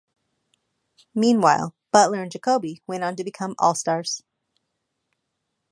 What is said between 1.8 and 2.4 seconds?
Butler and